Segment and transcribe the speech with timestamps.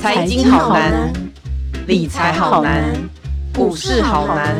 [0.00, 1.12] 财经好难，
[1.86, 2.92] 理财好难，
[3.54, 4.56] 股市好难。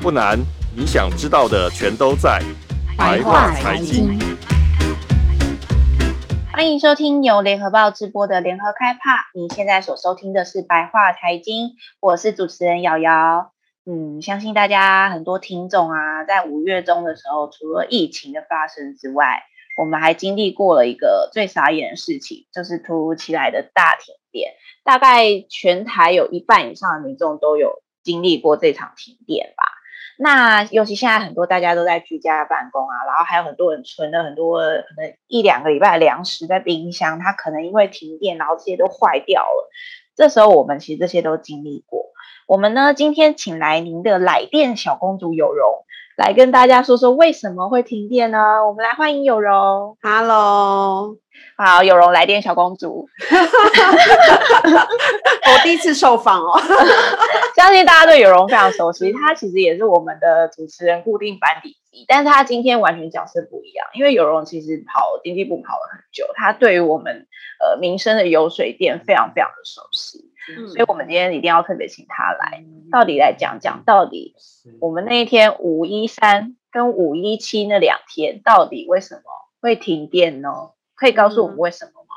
[0.00, 0.38] 不难，
[0.76, 2.42] 你想知道的全都在
[2.96, 4.18] 白话财经。
[6.52, 9.00] 欢迎收听由联合报直播的联合开趴。
[9.32, 13.52] 你现在所收听的是白话财经，我是主持人瑶瑶。
[13.86, 19.44] 嗯，相信大家很多听众啊，在五月中的时候，除了疫情的发生之外，
[19.78, 24.52] 我们还经历过了一个最傻眼的事情，就是突如其来的大停电。
[24.84, 29.62] 大概全台有一半以上的民众都有经历过这场停电吧。
[30.18, 39.70] 那尤其现在很多大家都在居家办公啊，然后还有很多人存了很多可能一两个礼拜的粮食在冰箱，它可能因为停电，然后这些都坏掉了。
[40.16, 42.06] 这时候我们其实这些都经历过。
[42.48, 45.84] 我们呢，今天请来您的来电小公主有容，
[46.18, 48.66] 来跟大家说说为什么会停电呢？
[48.66, 49.96] 我们来欢迎有容。
[50.02, 51.16] Hello，
[51.56, 53.08] 好，有容来电小公主。
[55.46, 56.60] 我第一次受访哦，
[57.54, 59.12] 相信大家对有容非常熟悉。
[59.12, 61.76] 她其实也是我们的主持人固定班底，
[62.08, 67.28] 但是她今天完全角色不一样，因为有容其实跑经济部跑了很久，她对于我们
[67.60, 70.24] 呃民生的油水电非常非常的熟悉。
[70.74, 74.34] 所以，我们今天一定要特别请她来，到底来讲讲，到底
[74.80, 79.22] 我们那一天五一三跟五一七那两天，到底为什么
[79.60, 80.50] 会停电呢？
[80.94, 82.14] 可以告诉我们为什么吗？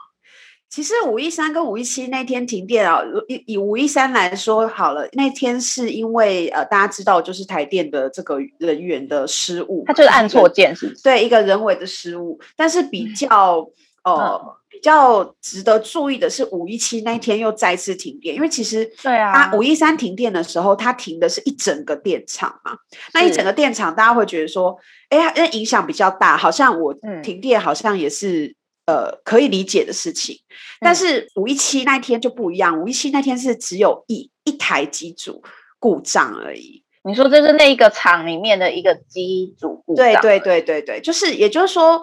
[0.70, 11.04] 其实五一三跟五一七那天停电啊，以以五一三来说好了，那天是因为呃，大家知道就是台电的这个人员的失误，他就是按错键，是不是？
[11.04, 13.70] 对，一个人为的失误，但是比较
[14.04, 14.42] 呃。
[14.44, 22.76] 嗯比较值得注意的是，五一七那天又再次停电，因为其实对啊，它五一三停电的时候，它停的是一整个电厂嘛。
[23.14, 24.78] 那一整个电厂，大家会觉得说，
[25.10, 26.94] 哎，那影响比较大，好像我
[27.24, 30.36] 停电好像也是、嗯、呃可以理解的事情。
[30.80, 35.42] 但是五一七那天就不一样，五一七那天是只有一一台机组
[35.80, 36.84] 故障而已。
[37.04, 40.06] 你说这是那一个厂里面的一个机组故障？
[40.22, 42.02] 对对对对对，就是也就是说。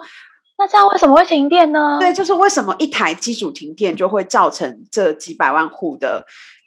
[0.59, 1.97] 那这样为什么会停电呢？
[2.01, 6.25] 对，就是为什么一台机组停电就会造成这几百万户的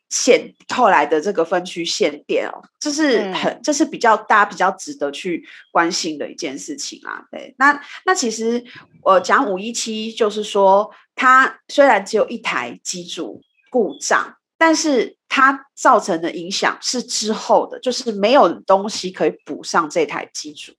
[0.08, 7.22] 限，后来的这个分区限电哦，这是很，这是比较大家比较值得去关心的一件事情啊。
[7.30, 8.64] 对，那那其实
[9.02, 20.72] 我讲五一七，就是说它虽然只有一台机组故障，但是它造成的影响是之后的，就是没有东西可以补上这台机组。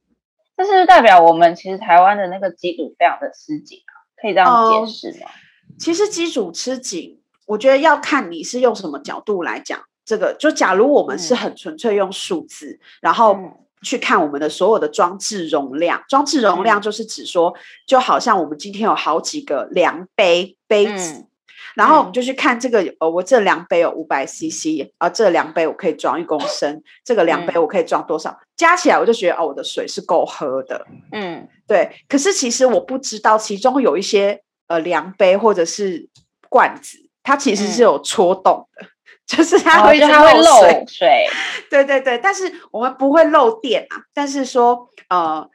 [0.66, 5.28] 这是代表我们其实台湾的那个机组非常的吃紧啊，可以这样解释吗？
[5.28, 10.36] 呃，其实机组吃紧，我觉得要看你是用什么角度来讲这个。
[10.40, 13.38] 就假如我们是很纯粹用数字，嗯，然后
[13.82, 17.54] 去看我们的所有的装置容量，嗯，装置容量就是指说，
[17.86, 21.14] 就好像我们今天有好几个量杯杯子。
[21.14, 21.28] 嗯
[21.76, 28.38] 然后我们就去看这个，呃、哦，我这量杯有五百 CC，啊，这量杯我可以装一公 升，这个量杯我可以装多少？
[28.56, 30.86] 加起来我就觉得，哦，我的水是够喝的。
[31.12, 31.90] 嗯，对。
[32.08, 36.10] 可是其实我不知道，其中有一些呃量杯或者是
[36.50, 38.90] 罐子，它其实是有戳洞的，嗯、
[39.26, 40.86] 就是它会它会漏水。
[40.88, 41.28] 水
[41.70, 43.98] 对对对，但是我们不会漏电啊。
[44.14, 45.50] 但是说，呃，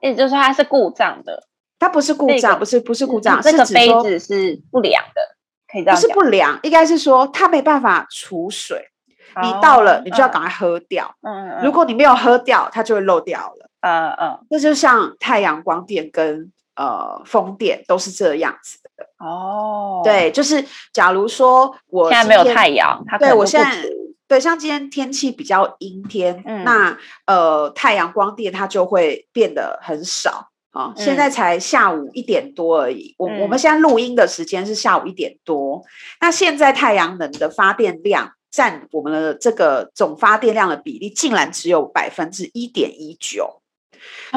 [0.00, 1.46] 也就是说它是故障的，
[1.78, 5.37] 它不是故障，这个、不是不是故障，这个杯子是不良的。
[5.70, 8.88] 可以这样，不是不凉，应该是说它没办法储水，
[9.34, 11.14] 哦，你到了你就要赶快喝掉。
[11.22, 13.70] 嗯嗯，如果你没有喝掉，它就会漏掉了。
[13.80, 19.06] 嗯嗯，那就像太阳光电跟呃风电都是这样子的。
[19.24, 23.88] 哦，对，就是假如说我现在没有太阳，它对我现在
[24.26, 30.48] 对像今天天气比较阴天，嗯，那呃太阳光电它就会变得很少。
[30.70, 33.14] 啊、哦，现在才下午一点多而已。
[33.18, 35.82] 我、嗯、我们现在录音的时间是下午一点多。
[36.20, 43.60] 那现在太阳能的发电量占我们的这个总发电量的比例，竟然只有百分之一点一九，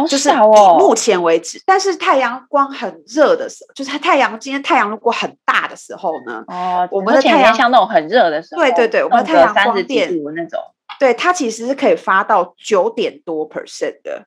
[0.08, 0.34] 就是以
[0.80, 1.62] 目前为止。
[1.66, 6.44] 但是太阳光很热的时候，就是太阳今天太阳如果很大的时候呢？
[6.48, 10.60] 哦，我们的太阳像那种很热的时候，对对对，我们的太阳光电那种，
[10.98, 14.26] 对它其实是可以发到九点多 percent 的。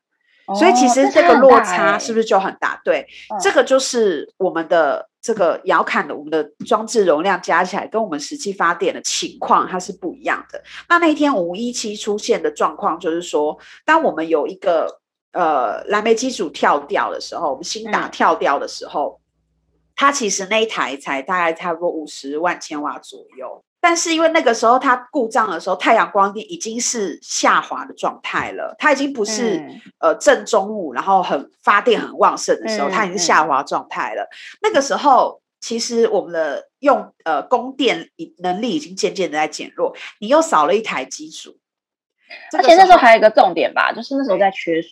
[0.58, 2.80] 所以其实这个落差是不是就很大？
[2.84, 3.06] 对，
[3.42, 10.62] 这个就是我们的这个遥感的我们的装置容量加起来跟我们实际发电的情况它是不一样的。
[10.88, 13.56] 那那一天五一七出现的状况就是说，
[13.86, 15.00] 当我们有一个
[15.32, 19.18] 呃蓝莓机组跳掉的时候，我们新打跳掉的时候，
[19.96, 23.64] 它其实那一台才大概差不多五十万千瓦左右。
[23.86, 34.22] 但是因为那个时候它故障的时候，太阳光电已经是下滑的状态了，它已经不是、嗯、呃正中午，然后很发电很旺盛的时候，嗯、它已经是下滑状态了。
[34.22, 34.28] 嗯、
[34.62, 38.08] 那个时候，其实我们的用呃供电
[38.38, 41.58] 能力已经渐渐的在减弱，你又少了一台机组，
[42.56, 44.90] 而且那时候还有一个重点吧，就是那时候在缺水。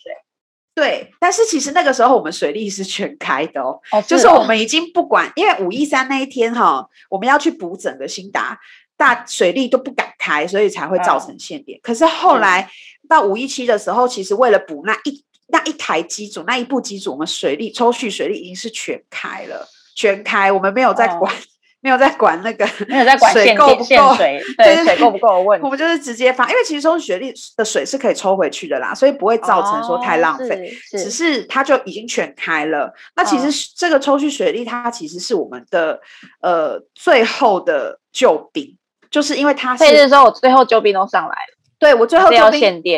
[0.75, 8.59] 对，但是其实那个时候我们水利是全开的哦，哦是哦就是我们已经不管，因为五一三那一天哈、哦，我们要去补整个新达，
[8.97, 11.77] 大水利都不敢开，所以才会造成限电。
[11.77, 12.69] 哦、可是后来
[13.09, 21.33] 到五一七的时候，其实为了补那一那一台机组那一部机组，我们水利抽蓄水利已经是全开了，全开，我们没有在管。
[21.33, 21.37] 哦
[21.83, 24.41] 没有在管那个，没有在管水够不够， 对，
[24.85, 25.65] 水够不够的问题。
[25.65, 30.73] 我们就是直接发，因为其实抽蓄水力的水是可以抽回去的啦，所以不会造成说太浪费。
[30.91, 32.93] 只是它就已经全开了。
[33.17, 35.99] 那其实这个抽蓄水利，它其实是我们的
[36.39, 38.77] 呃最后的救兵，
[39.13, 39.83] 就是因为他是。
[39.83, 41.52] 配置的时候，我最后救兵都上来了。
[41.83, 42.35] 对，我最后就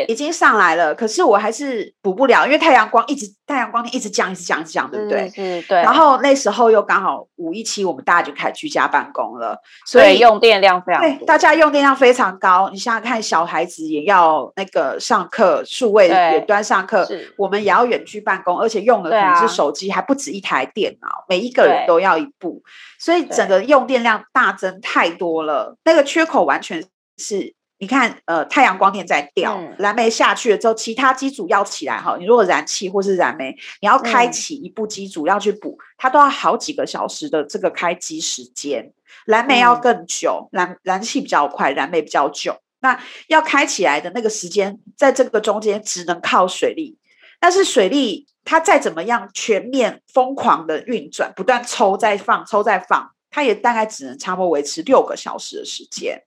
[0.06, 5.28] 已经上来了，可是我还是补不了，因为太阳光一直太阳光电一直降，一直降，一直降，对不对？
[5.28, 5.82] 是，对。
[5.82, 12.70] 然后那时候又刚好五一七，我们大家就开始居家办公了，所以用电量非常对，大家用电量非常高。
[12.70, 17.04] 你想想看，小孩子也要那个上课，数位远端上课，
[17.36, 22.62] 我们也要远距办公，而且用的可能是手机，还不止一台电脑，每一个人都要一部，
[23.00, 26.84] 所以整个用电量大增太多了，那个缺口完全
[27.18, 27.55] 是。
[27.78, 32.16] 你看，呃，太阳光电在掉，嗯、燃煤下去了之后，其他机组要起来哈。
[32.18, 38.92] 你如果燃气或是燃煤，你要开启一部机组要去补，嗯、它都要好几个小时的这个开机时间。
[39.26, 42.56] 燃煤要更久，嗯、燃燃气比较快，燃煤比较久。
[42.80, 46.96] 那要开起来的那个时间，在这个中间只能靠水力。
[47.38, 56.22] 但是水力它再怎么样全面疯狂的运转，不断抽再放，抽再放，它也大概只能差不多维持六个小时的时间。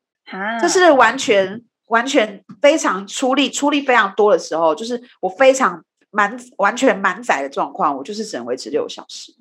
[0.62, 9.34] 这是完全完全非常出力出力非常多的时候，就是我非常满完全满载的状况，我就是只能维持六小时，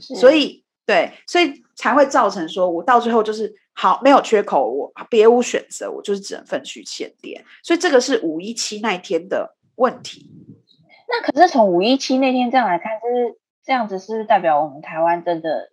[0.00, 10.30] 所以对，所以才会造成说我到最后就是好没有缺口，我别无选择，我就是只能分区限电，所以这个是五一七那一天的问题。
[11.08, 15.72] 那可是从五一七那天这样来看，就是这样子，是代表我们台湾真的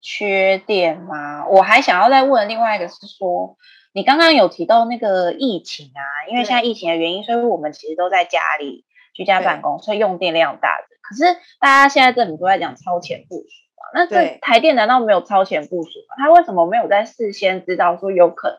[0.00, 1.46] 缺电吗？
[1.46, 3.56] 我还想要再问另外一个是说。
[3.94, 10.88] 你刚刚有提到那个疫情啊，因为现在疫情的原因，所以我们其实都在家里居家办公，所以用电量大的。
[11.00, 11.22] 可是
[11.60, 13.44] 大家现在政府都在讲超前部署
[13.76, 16.16] 嘛，那这台电难道没有超前部署吗？
[16.18, 18.58] 他为什么没有在事先知道说有可能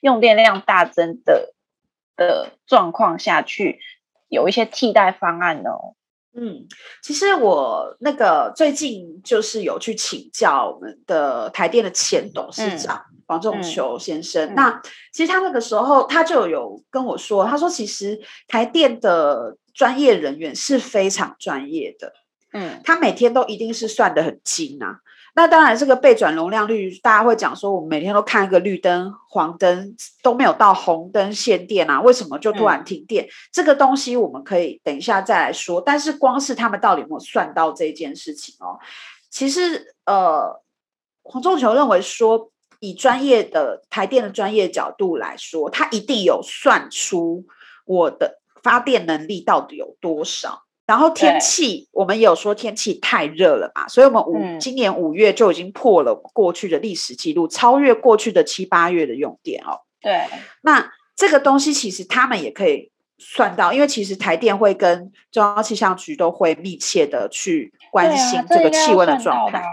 [0.00, 1.54] 用电量大增的
[2.16, 3.78] 的状况下去
[4.26, 5.70] 有一些替代方案呢？
[6.34, 6.66] 嗯，
[7.02, 12.96] 其实我那个最近就是有去请教我们的台电的前董事长。
[12.96, 22.12] 嗯黄仲球先生，嗯、那其实他那个时候他就有跟我说，他说其实台电的专业人员是非常专业的，
[22.52, 24.98] 嗯，他每天都一定是算得很精啊。
[25.34, 33.24] 那当然，这个背转容量率，大家会讲说，我们每天都看一个绿灯、黄灯都没有到红灯限电啊，为什么就突然停电？
[33.24, 35.80] 嗯、这个东西我们可以等一下再来说。
[35.80, 38.78] 但是光是他们到底有没有算到这件事情哦？
[39.30, 40.62] 其实呃，
[41.22, 42.50] 黄仲秋认为说。
[42.84, 47.46] 以专业的台电的专业角度来说，他一定有算出
[47.84, 50.64] 我的发电能力到底有多少。
[50.92, 59.80] 然后天气，我们也有说天气太热了嘛，所以我们五、嗯、今年五月就已经破了过去的历史记录，超越过去的七八月的用电哦。
[60.02, 60.20] 对，
[60.60, 69.64] 那这个东西其实他们也可以算到，因为其实台电会跟中央气象局都会密切的去关心这个气温的状态。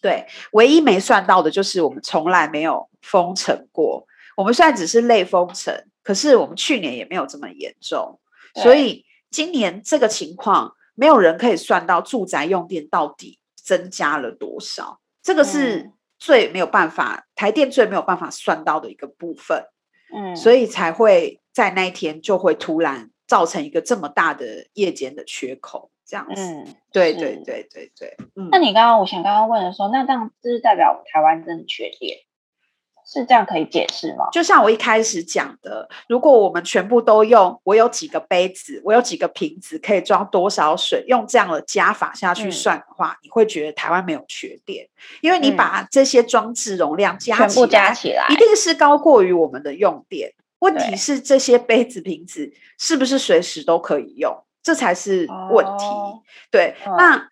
[0.00, 4.06] 对，唯一没算到的就是我们从来没有封城过。
[4.34, 8.18] 我们虽然只是类封城，可是我们去年也没有这么严重。
[8.54, 15.00] 所以今年这个情况，没有人可以算到住宅用电到底增加了多少。
[15.22, 19.64] 这个是最没有办法，嗯、台电最没有办法算到的一个部分。
[20.14, 25.90] 嗯，所以才会在那一天就会突然造成一个这么大的夜间的缺口。
[26.10, 28.48] 这样子，嗯，对对对对对，嗯。
[28.50, 32.16] 那你刚刚，我想刚刚问的时候，那这样是代表台湾真的缺电，
[33.10, 34.28] 是这样可以解释吗？
[34.30, 44.86] 就像我一开始讲的，如果我们全部都用，我有几个杯子，我有几个瓶子，可以装多少水，用这样的加法下去算的话，嗯、你会觉得台湾没有缺电，
[45.22, 50.34] 因为你把这些装置容量加起来，全部加起来，一定是高过于我们的用电。
[50.58, 54.36] 问题是这些杯子瓶子是不是随时都可以用？
[54.62, 56.74] 这才是问题，哦、对。
[56.84, 57.28] 嗯、那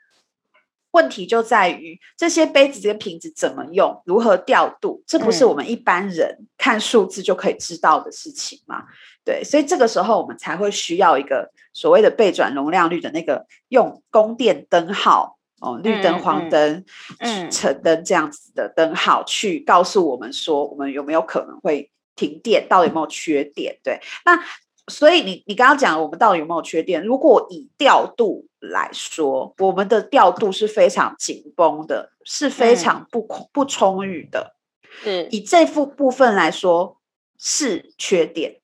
[0.97, 8.79] 问题就在于这些杯子跟瓶子怎么用，如何调度，这不是我们一般人看数字就可以知道的事情嘛？
[8.79, 8.87] 嗯、
[9.23, 16.83] 对，所以这个时候我们才会需要一个所谓的备转容量率的那个用供电灯号哦，绿灯、黄灯、
[17.19, 23.79] 嗯、橙灯这样子的灯号去告诉我们说，我们有没有可能会停电，到底有没有缺电？
[23.85, 24.43] 对，那。
[24.89, 27.03] 所以你你刚刚讲我们到底有没有缺点？
[27.03, 34.55] 如果以调度来说，我们的调度是非常紧绷的，是非常不、嗯、不充裕的。
[35.05, 36.99] 嗯，以这副部分来说
[37.39, 38.61] 是缺点，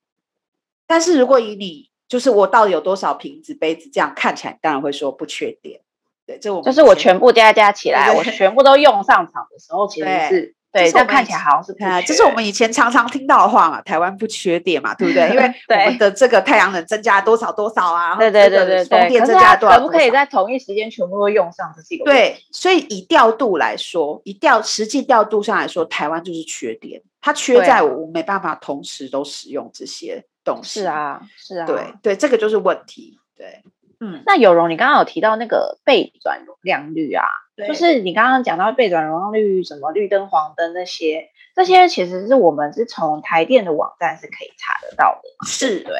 [0.86, 5.80] 但是如果以你就是我到底有多少瓶子杯子这样看起来，当然会说不缺点。
[6.24, 10.54] 对，这我就是我全部加加起来，我全部都用上场的时候，其实是。
[10.72, 15.28] 对，这看起来好像是啊，这是我们以前常常听到的话嘛，台湾不缺电嘛，对不对？
[15.28, 21.70] 因为 我们的这个太阳能增加多少多少啊，对对对对对，风电增加多少，可不可以在同一时间全部都用上？
[21.76, 30.80] 这是一个对，所以以调度来说，以调实际调度上来说，台湾就是缺电，它缺在我没办法同时都使用这些东西。
[30.80, 33.18] 是啊，是啊，对对，这个就是问题。
[33.36, 33.62] 对，
[34.00, 37.24] 嗯，那有容，你刚刚有提到那个备转容量率啊。
[37.66, 45.94] 就是你刚刚讲到备转容量率，什么绿灯、黄灯那些，这些其实是我们是从台电的网站是可以查得到的，是对。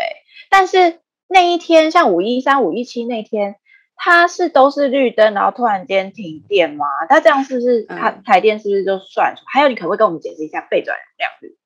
[0.50, 3.57] 但是那一天，像五一三、五一七那天，
[3.97, 6.87] 它是都是绿灯，然后突然间停电吗？
[7.09, 9.35] 它这样是不是它台电是不是就算？
[9.35, 11.57] 嗯、还有，你可不可以跟我们解释一下备转容量率？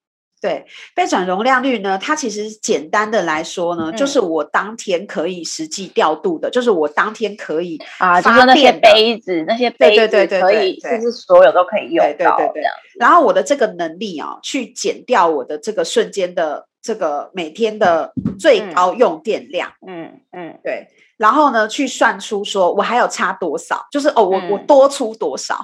[0.46, 12.72] 对，备转容量率呢，它其实简单的来说呢，嗯、就是我当天可以实际调度的，就是我当天可以啊，就是那些杯子，那些杯子可以，就是所有都可以用到这样。
[12.96, 20.86] 然后我的这个能力啊，去减掉我的这个瞬间的这个每天的最高用电量，嗯嗯，嗯对。
[21.16, 25.56] 然后呢，去算出说我还有差多少，就是哦，我、嗯、我多出多少，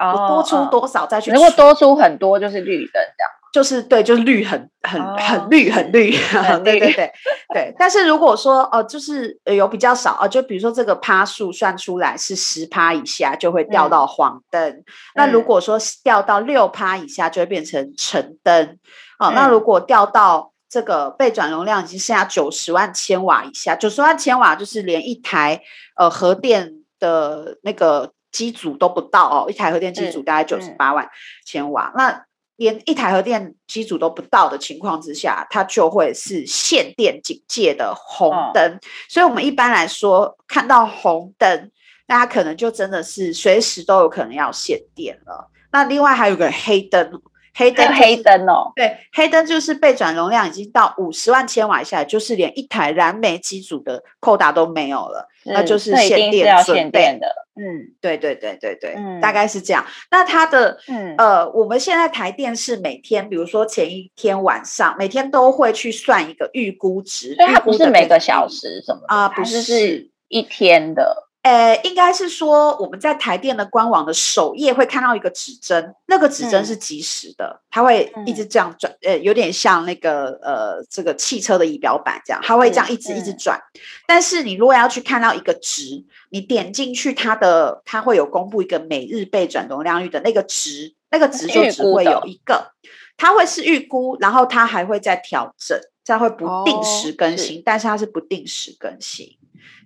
[0.00, 3.30] 哦、我多出多少再去，如果多出很多就是绿灯这样。
[3.54, 7.12] 就是对，就是绿很很很绿很绿，很绿对对对
[7.50, 7.74] 对。
[7.78, 14.60] 但是如果说哦、呃，就是有比较少啊、呃，就比如说这个趴数算出来是十趴以下，就会掉到黄灯。
[14.68, 14.84] 嗯、
[15.14, 18.76] 那如果说掉到六趴以下，就会变成橙灯。
[19.20, 25.60] 哦、呃，嗯、那如果掉到这个备转容量已经剩下九十万千瓦以下，九十万千瓦就是连一台
[25.94, 31.08] 呃核电的那个机组都不到哦，一台核电机组大概九十八万
[31.46, 32.24] 千瓦，嗯嗯、那。
[32.56, 38.72] 连一台核电机组都不到的情况之下，它就会是限电警戒的红灯。
[38.72, 41.70] 哦、所以，我们一般来说看到红灯，
[42.06, 45.50] 那它可能就真的是随时都有可能要限电了。
[45.72, 47.20] 那另外还有个黑灯，
[47.54, 57.26] 黑灯、就是、黑灯哦，对，黑灯就是备转容量已经到五十万千瓦以下，就是连一台燃煤机组的扣打都没有了，那就是限电要限电的。
[57.56, 59.84] 嗯，对对对对对，嗯，大概是这样。
[60.10, 71.28] 那它的，嗯，呃，我们现在台电是每天，比如说前一天晚上，每天都会去算一个预估值，它不是每个小时什么啊，不是是一天的。
[71.44, 83.60] 呃，应该是说我们在台电的官网的首页会看到一个指针，那个指针是即时的，嗯、它会一直这样转，嗯、呃，有点像那个呃这个汽车的仪表板这样，它会这样一直一直转。
[84.06, 92.72] 但是你如果要去看到一个值，你点进去它的，它会有公布一个每日被转容量率的那个值，那个值就只会有一个，
[93.18, 99.36] 它会是预估，然后它还会再调整，这样会不定时更新，但是它是不定时更新，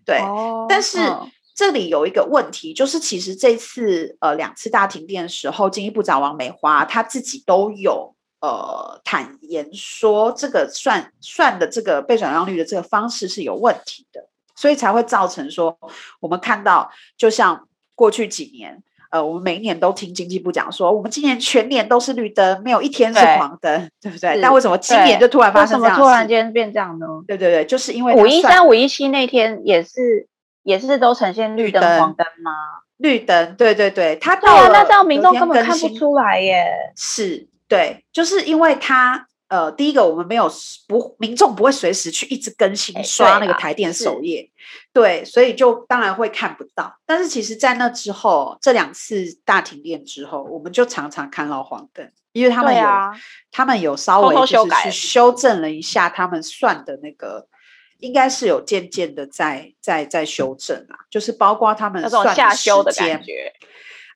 [0.04, 1.00] 对，哦、但是。
[1.00, 15.76] 哦这里有一个问题，就是其实这次呃两次大停电的时候，经济部长王美花他自己都有呃坦言说，这个算算的这个被转让率的这个方式是有问题的，所以才会造成说
[16.20, 24.40] 我们看到，就像过去几年，呃，我们每一年都听经济部讲说，我们今年全年都是绿灯，没有一天是黄灯，对，对不对？
[24.40, 25.98] 但为什么今年就突然发生这样？
[25.98, 27.06] 突然间变这样呢？
[27.26, 30.28] 对对对，就是因为五一三、五一七那天也是。
[30.68, 32.52] 也是都呈现绿灯、黄灯吗？
[32.98, 36.92] 绿灯，对对对，它对啊，那这样民众根本看不出来耶。
[36.94, 40.46] 是，对，就是因为它呃，第一个我们没有
[40.86, 44.50] 不民众不会随时去一直更新刷那个台电首页，
[44.92, 46.98] 对，所以就当然会看不到。
[47.06, 52.86] 但是其实，在那之后，这两次大停电之后，我们就常常看到黄灯，因为他们有
[53.50, 57.46] 他们有稍微就是去修正了一下他们算的那个。
[57.98, 63.52] 应该是有渐渐的在在在修正啊，就是包括他们算的下修的感觉。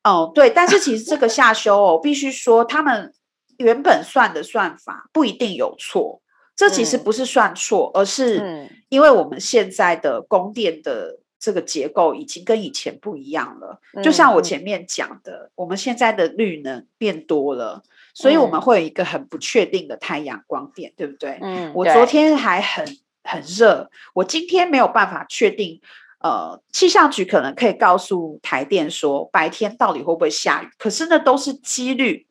[0.05, 3.13] 哦，对，但是其实这个下修哦，必须说他们
[3.59, 6.21] 原本算的算法不一定有错，
[6.57, 13.81] 这其实不是算错，嗯、而是因为我们现在的供电的这个结构已经跟以前不一样了。
[14.03, 21.39] 就像我前面讲的，嗯、我们现在的绿能变多了，所以我们会有一个很不确定的太阳光电，对不对？
[21.41, 22.85] 嗯，我昨天还很
[23.25, 25.81] 很热，我今天没有办法确定。
[26.21, 32.29] 呃，气象局可能可以告诉台电说白天到底会不会下雨，可是那都是几率。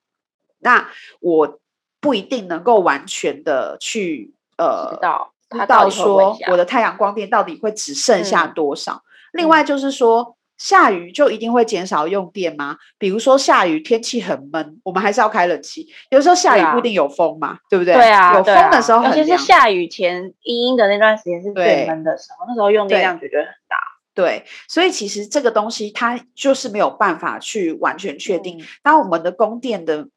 [0.59, 1.59] 那我
[1.99, 8.93] 不一定能够完全的去呃知道，知道说我的太阳光电到底会只剩下多少。
[8.93, 12.77] 嗯、另外就是说，下雨就一定会减少用电吗？
[12.99, 15.87] 比如说下雨天气很闷，我们还是要开冷气。
[16.11, 17.95] 有时候下雨不一定有风嘛，对，不对？
[17.95, 23.77] 对啊，有风的时候很，尤其是下雨前阴阴的那段时间是最闷的时候，那时候用电量绝对很大。
[24.13, 28.63] 对，所以其实这个东西它就是没有办法去完全确定。
[28.83, 30.09] 当我们的供电的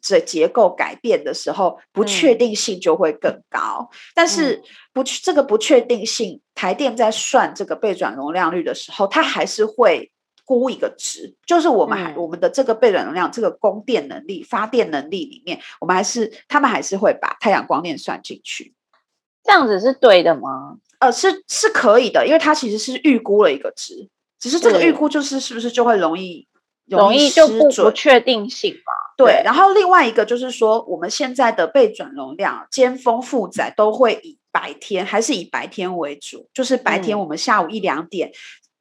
[0.00, 3.90] 这结构改变的时候，不确定性就会更高。
[4.14, 10.10] 但是不，这个不确定性，台电在算这个备转容量率的时候，它还是会
[10.44, 18.74] 估一个值，就是我们还我们的这个备转容量，这个供电能力、发电能力里面，我们还是他们还是会把太阳光电算进去。
[19.42, 20.76] 这样子是对的吗？
[20.98, 26.46] 呃，是是可以的，因为它其实是预估了一个值，只是这个预估就是是不是就会容易
[26.86, 28.92] 容易就不不确定性嘛？
[29.24, 38.28] 对，然后另外一个就是说，我们现在的备转容量、尖峰负载都会以白天还是以白天为主，就是白天我们下午一两点。
[38.28, 38.32] 嗯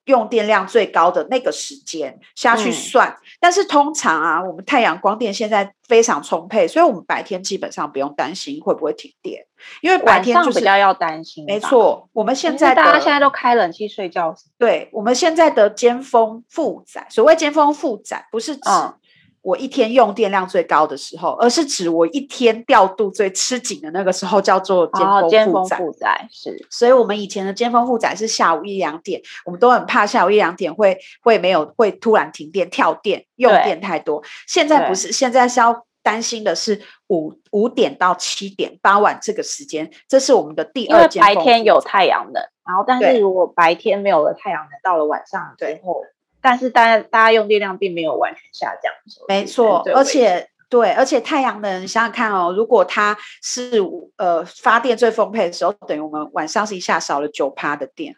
[0.06, 9.46] 用电量最高的那个时间下去算，嗯，但是通常啊，我们太阳光电现在非常充沛，所以我们白天基本上不用担心会不会停电，
[9.84, 11.46] 因为白天就是比较要担心。
[11.46, 14.34] 没错，我们现在大家现在都开冷气睡觉。
[14.58, 18.62] 对，我们现在的尖峰负载，所谓尖峰负载不是指。
[18.68, 18.96] 嗯
[19.42, 25.26] 我一天用电量最高的时候，而是指我一天调度最吃紧的那个时候，叫做尖峰负载。
[25.26, 34.22] 哦，尖峰负载是，所以我们以前的尖峰负载是下午一两点，我们都很怕下午一两点会会没有会突然停电跳电，用电太多。
[34.46, 41.36] 现在不是，现在是要担心的是五五点到七点傍晚这个时间，这是我们的第二尖峰。
[41.36, 46.04] 白天有太阳能，然后但是如果白天没有了太阳能，到了晚上之后。
[46.42, 48.92] 但是大家大家用电量并没有完全下降，
[49.28, 53.82] 没错，而且对，而且太阳能想想看哦，如果它是
[54.18, 58.16] 呃发电最丰沛的时候，等于我们晚上是一下少了九趴的电。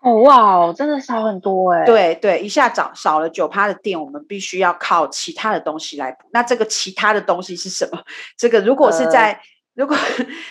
[0.00, 1.84] 哦哇哦，真的少很多哎。
[1.84, 6.28] 对对，一下少少了九趴的电，我们必须要靠其他的东西来补。
[6.30, 7.98] 那这个其他的东西是什么？
[8.36, 9.40] 这个如果是在。
[9.78, 9.96] 呃如果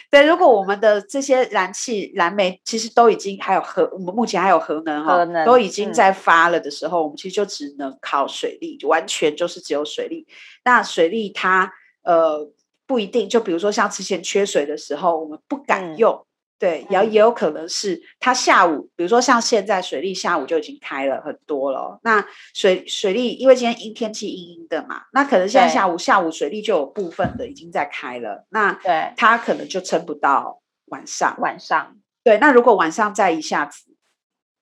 [0.10, 10.26] 对，如果我们的这些燃气、燃煤其实都已经还有核，我们目前还有核能哈，都已经在发了的时候，嗯、我们其实就只能靠水力，就完全就是只有水力。
[10.64, 12.50] 那水力它呃
[12.86, 16.14] 不一定，就比如说像之前缺水的时候，我们不敢用。
[16.14, 16.27] 嗯
[16.60, 22.00] 对，也也有可能是他下午，比如说像现在水利下午就已经开了很多了。
[22.02, 28.48] 那水水利，因为今天阴天气阴阴的嘛，那可能现在下午下午水利就有部分的已经在开了。
[28.50, 31.36] 那对，他可能就撑不到晚上。
[31.40, 33.84] 晚上，对，那如果晚上再一下子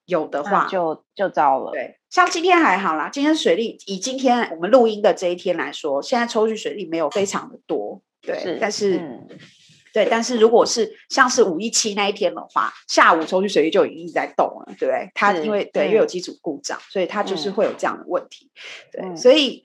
[0.05, 1.71] 有的话，就就糟了。
[1.71, 8.01] 对，像今天还好啦，今天水利以今天我们录音的这一天来说，现在抽取水利没有非常的多。
[8.21, 8.97] 对，是但是。
[8.97, 9.27] 嗯
[9.95, 15.09] 对，但是如果是像是五一七那一天的话，下午抽取水力就已经在动了，对不对？
[15.15, 18.51] 它因为对，因为有机组故障，所以它就是会有这样的问题。
[18.99, 19.63] 嗯、对，所以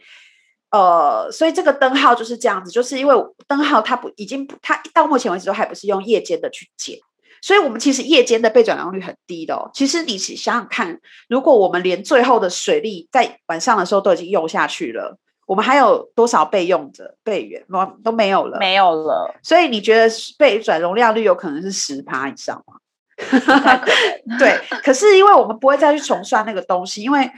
[0.70, 3.14] 呃，所以这个灯号就是这样子，就是因为
[3.48, 6.96] 灯号它不已经不它到目前为止都还不是用夜间的去减，
[7.42, 9.68] 所以我们其实夜间的被转容量率很低的哦。
[9.74, 15.18] 其实你想想看，如果我们连最后的水力在晚上的时候都已经用下去了。
[15.50, 17.66] 我们还有多少备用的备员？
[18.04, 19.34] 都没有了，没有了。
[19.42, 20.08] 所以你觉得
[20.38, 22.74] 备转容量率有可能是十趴以上吗？
[24.38, 27.28] 对， 可是因为我们不会再去重算那个东西，因为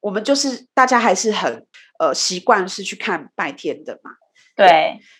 [0.00, 1.64] 我们就是大家还是很
[2.00, 4.10] 呃习惯是去看白天的嘛。
[4.56, 4.66] 对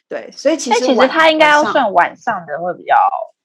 [0.09, 2.97] 对，对，所以其实其实他应该要算晚上的会比较。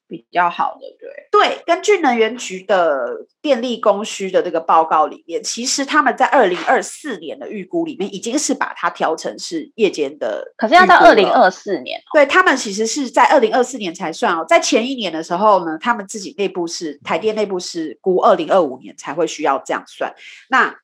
[0.07, 10.53] 比较好的，对对，根据能源局的电力供需的这个报告里面，其实他们在二零二四年的预估里面，已经是把它调成是夜间的。
[10.57, 20.13] 可是要到二零二四年，哦，对他们其实是在二零二四年才算哦，在前一年的时候呢，他们自己内部是台电内部是估二零二五年才会需要这样算。
[20.49, 20.75] 那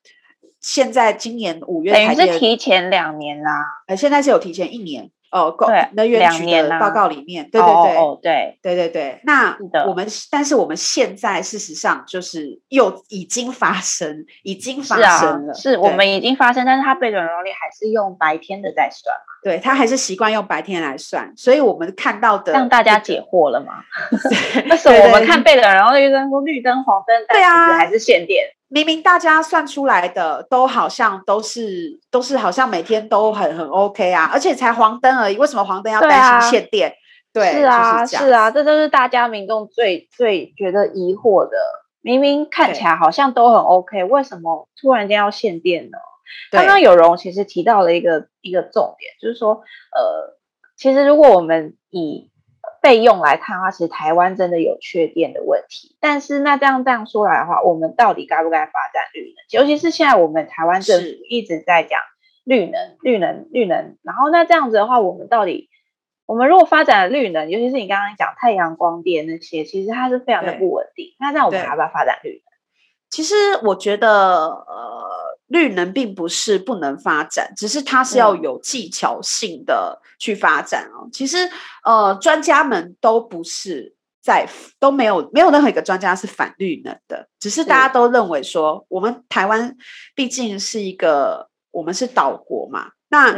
[0.60, 5.12] 现在今年五月，等于是提前两年啦，呃，现在是有提前一年。
[5.32, 9.22] 哦，对，能源局的报告里面，对对对，哦，对，对对对。
[9.24, 19.32] 那我们，但是我们现在事实上就是又已经发生，已经发生了，是我们已经发生，但是它备转容率还是用白天的在算嘛？
[19.44, 23.84] 对，他还是习惯用白天来算，所以我们看到的让大家解惑了吗？
[24.68, 28.46] 那时候我们看备准容率灯说绿灯、黄灯，对啊，还是限电。
[28.74, 36.96] 明明大家算出来的都好像都是都是好像每天都很很 OK 啊，而且才黄灯而已，为什么黄灯要担心限电？
[37.34, 41.58] 对，啊、对，是啊，是，是啊，这都是大家民众最最觉得疑惑的。
[42.02, 45.98] 明明看起来好像都很 OK，为什么突然间要限电呢？
[46.50, 49.56] 刚刚有容其实提到了一个一个重点，就是说，
[49.94, 50.38] 呃，
[50.78, 52.31] 其实如果我们以
[52.82, 55.96] 备用来看的话，其实台湾真的有缺电的问题。
[56.00, 59.62] 但是那这样这样说来的话，我们到底该不该发展绿能？
[59.62, 62.00] 尤其是现在我们台湾政府一直在讲
[62.44, 63.98] 绿能、绿能、绿能。
[64.02, 65.70] 然后那这样子的话，我们到底，
[66.26, 71.14] 我们如果发展了绿能，尤其是你刚刚讲太阳光电那些，其实它是非常的不稳定。
[71.20, 72.51] 那这样我们还要不要发展绿能？
[73.12, 75.04] 其实我觉得，呃，
[75.48, 81.04] 绿能并不是不能发展，只是它是要有技巧性的去发展哦。
[81.04, 81.38] 嗯、其实，
[81.84, 84.48] 呃，专家们都不是在
[84.80, 89.76] 都没有没有任何一个专家是反绿能的，只是大家都认为说，我们台湾
[90.16, 92.92] 毕竟是一个我们是岛国嘛。
[93.10, 93.36] 那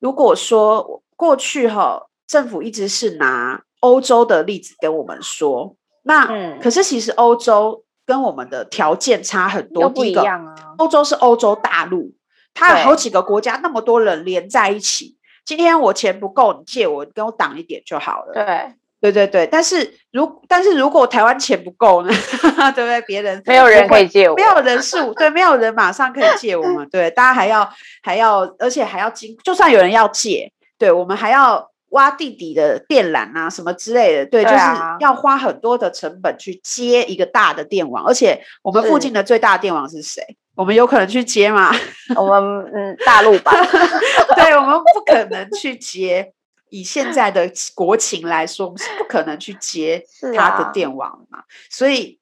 [0.00, 7.83] 如果说过去哈、哦，政府一直是拿欧洲的例子跟我们说，那、嗯、可是其实欧洲。
[8.06, 10.54] 跟我们的条件差很多，不一样啊。
[10.78, 12.12] 欧洲是欧洲大陆，
[12.52, 15.16] 它有好几个国家，那么多人连在一起。
[15.44, 18.32] 今天我钱不够，你借我，跟我挡一点就好了。
[18.32, 19.46] 对，对对对。
[19.46, 22.08] 但是如但是如果台湾钱不够呢？
[22.74, 23.00] 对不对？
[23.02, 26.88] 别人没有人可以借我，没有人是对，没有人马上可以借我们。
[26.88, 27.70] 对，大家还要
[28.02, 31.70] 还要，而且还要经，就算有人要借，对我们还要。
[31.94, 40.36] 挖地底的电缆啊，什么之类的，对，对啊，就是要花很多的成本去接一个大的电网，而且我们附近的最大的电网是谁？
[40.56, 41.72] 我们有可能去接吗？
[42.16, 43.52] 我们嗯，大陆吧。
[44.34, 46.32] 对，我们不可能去接。
[46.70, 50.04] 以现在的国情来说，我们是不可能去接
[50.36, 51.38] 它的电网嘛。
[51.38, 52.18] 啊、所以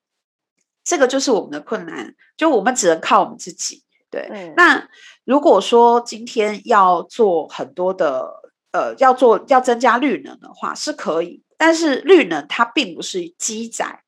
[0.84, 3.82] 这个就是我们的困难，就我们只能靠我们自己。
[4.10, 4.86] 对，嗯、那
[5.24, 8.41] 如果说今天要做很多的。
[8.72, 14.00] 呃，要做要增加绿能的话是可以，但是绿能它并不是机载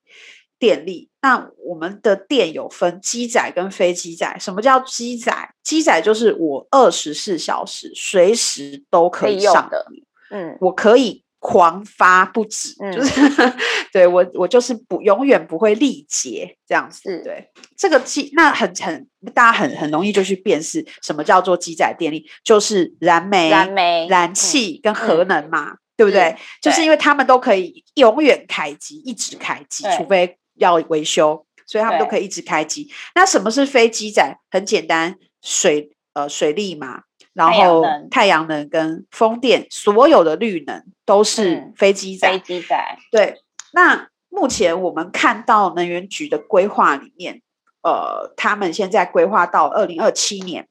[0.59, 1.09] 电力。
[1.21, 4.37] 那我们的电有分机载跟非机载。
[4.39, 5.53] 什么叫机载？
[5.63, 9.85] 机载就是我二十四小时随时都可以上的，
[10.29, 11.24] 嗯，我可以。
[11.47, 13.21] 狂发不止，嗯、就是
[13.93, 26.29] 对我我就是不永远不会力竭这样子，对这个机那很很大家很很容易就去辨识什么叫做机载电力，就是燃煤、燃煤、燃气跟核能嘛，嗯、对不对？
[26.29, 32.91] 嗯、就是因为他们都可以永远开机，一直开机，除非要维修，所以他们都可以一直开机。
[33.13, 34.35] 那什么是非机载？
[34.49, 37.03] 很简单，水呃水力嘛。
[37.35, 42.31] 然后太阳能跟风电，所有的绿能都是飞机载。
[42.31, 42.97] 非机载。
[43.11, 43.41] 对，
[43.73, 47.41] 那目前我们看到能源局的规划里面，
[47.81, 50.69] 呃，他们现在规划到二零二七年，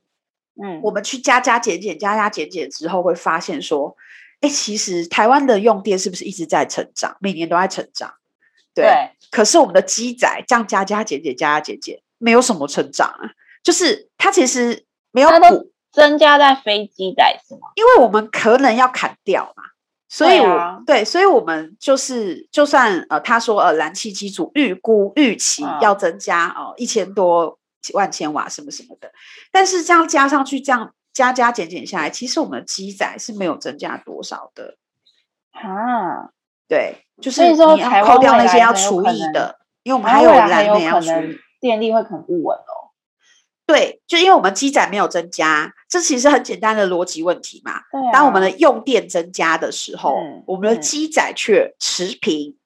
[0.58, 3.94] 嗯，我们去加加减减，加加减减之后，会发现说，
[4.40, 7.14] 哎，其实台湾的用电是不是一直在成长？
[7.20, 8.14] 每年都在成长。
[8.74, 8.86] 对。
[8.86, 15.73] 对，可是我们的机载这样加加减减，加加减减，没有什么成长啊，就是它其实没有补。
[15.94, 17.68] 增加在飞机载是吗？
[17.76, 19.62] 因为我们可能要砍掉嘛，
[20.08, 27.58] 所以我对，啊、对，所以我们就是就算呃，他说呃，燃气机组预估预期要增加哦一千多
[27.92, 29.10] 万千瓦什么什么的，
[29.52, 34.76] 但是这样加上去，这样加加减减下来，其实我们的机载是没有增加多少的
[35.52, 36.30] 啊。
[36.66, 41.10] 对，就是你要扣掉那些要除以的，因为我们还有燃煤要除，
[41.60, 42.83] 电力会很不稳哦。
[43.66, 47.72] 对，就因为我们机载没有增加，这其实很简单的逻辑问题嘛。
[47.72, 48.12] 啊。
[48.12, 52.56] 当我们的用电增加的时候，嗯、我们的机载却持平，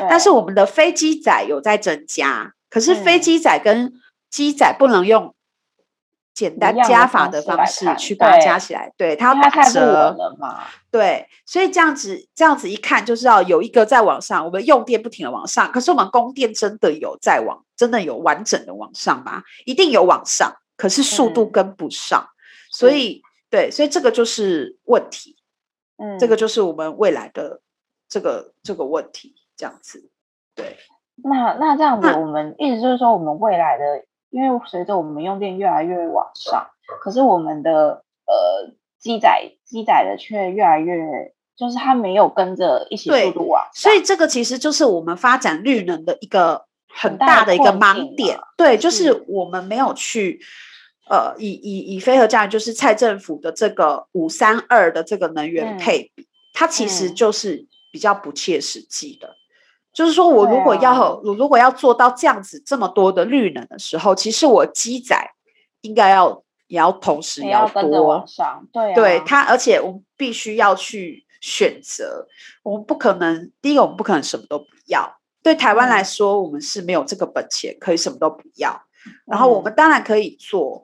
[0.00, 2.54] 嗯、但是我们的非机载有在增加。
[2.70, 3.92] 可是非机载跟
[4.30, 5.34] 机载不能用
[6.34, 10.64] 简单加法的方式去把它加起来，对，对，它要打折嘛。
[10.90, 17.62] 对，所以这样子这样子一看，就知道有一个在往上，我们用电不停的往上，可是我们供电真的有在往。
[17.76, 19.42] 真的有完整的往上吗？
[19.64, 22.32] 一定有往上，可是速度跟不上，嗯、
[22.70, 25.36] 所以对，所以这个就是问题，
[25.98, 27.60] 嗯，这个就是我们未来的
[28.08, 30.10] 这个这个问题，这样子，
[30.54, 30.76] 对。
[31.24, 36.68] 那那这样子，我们意思就是说，我们未来的，因为随着我们用电越来越往上，
[37.00, 40.94] 可是我们的呃积载积载的却越来越，
[41.56, 43.72] 就是它没有跟着一起速度往上。
[43.72, 48.38] 所以这个其实就是我们发展绿能的一个很大的一个盲点。
[48.56, 50.40] 对，就是我们没有去。
[51.08, 59.28] 呃，以以以非核家园就是蔡政府的这个五三二的这个能源配比，嗯、它其实就是比较不切实际的。
[59.28, 59.38] 嗯、
[59.92, 65.30] 就是说我如果要、啊、我如果要做到这样子这么多的绿能的时候，其实我机载
[65.82, 72.26] 应该要也要同时要多，要上对、啊、对它，而且我们必须要去选择，
[72.64, 75.20] 我们不可能第一个我们不可能什么都不要。
[75.46, 78.82] 对台湾来说，嗯、我们是没有这个本钱可以什么都不要。
[79.26, 80.82] 然后我们当然可以做。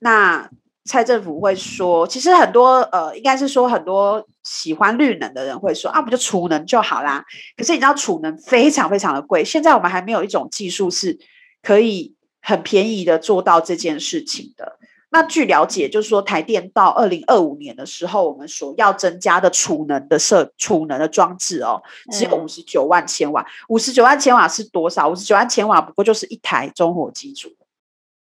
[0.00, 0.50] 那
[0.84, 7.24] 蔡政府会说，其实很多呃，应该是说很多喜欢绿能的人会说啊，不就储能就好啦。
[7.56, 11.16] 可是你知道储能非常非常的贵，现在我们还没有一种技术是
[11.62, 14.79] 可以很便宜的做到这件事情的。
[15.10, 23.44] 那据了解，就是说台电到二零二五年的时候，我们所要增加的储能的设储能的装置哦，只有五十九万千瓦。
[23.68, 25.08] 五十九万千瓦是多少？
[25.08, 27.48] 五十九万千瓦不过就是一台中火机组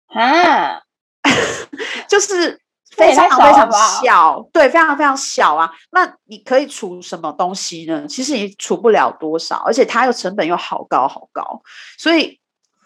[0.07, 0.81] 啊。
[2.09, 2.59] 就是
[2.97, 3.71] 非常非常
[4.03, 5.71] 小，对，非常非常小啊。
[5.91, 8.07] 那你可以储什么东西呢？
[8.07, 11.61] 其实你储不了多少，而且它又成本又好高好高。
[11.99, 12.40] 所以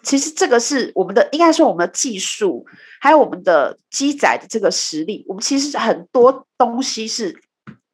[0.06, 2.64] 其实这个是我们的，应该说我们的技术，
[3.00, 7.42] 还有我们的机载的这个实力，我们其实很多东西是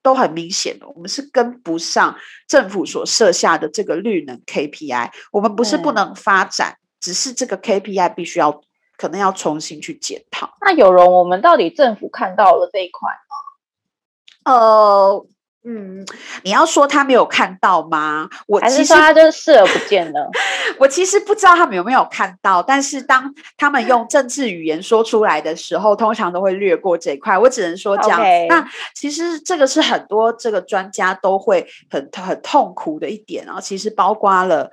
[0.02, 2.14] 都很明显的，我们是跟不上
[2.46, 5.10] 政府所设下的这个绿能 KPI。
[5.32, 8.62] 我们不是不能发展，嗯、只是这个 KPI 必须要。
[8.98, 10.56] 可能要重新去检讨。
[10.60, 14.52] 那有容，我们到底政府看到了这一块吗？
[14.52, 15.26] 呃，
[15.64, 16.04] 嗯，
[16.42, 18.28] 你要说他没有看到吗？
[18.46, 20.30] 我其实还是说他就是视而不见了。
[20.80, 27.38] 我其实不知道他们有没有看到，但是当他们用政治语言说出来的时候，通常都会略过这一块。
[27.38, 28.20] 我只能说这样。
[28.20, 28.46] Okay.
[28.48, 33.60] 那其实这个是很多这个专家都会很很痛苦的一点啊。
[33.60, 34.70] 其实包括了，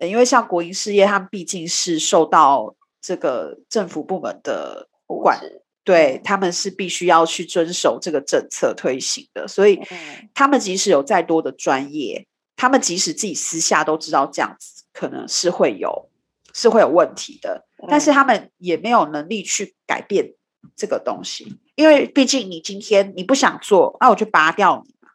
[0.00, 2.74] 因为像国营事业，他们毕竟是受到。
[3.00, 5.38] 这个政府部门的管，
[5.88, 9.80] 对，他们是必须要去遵守这个政策推行的，所以
[10.34, 16.10] 他们即使有再多的专业，他们即使自己私下都知道这样子可能是会有
[16.52, 20.34] 是会有问题的，但是他们也没有能力去改变
[20.76, 25.08] 这个东西，因为毕竟你今天你不想做，那我就拔掉你嘛，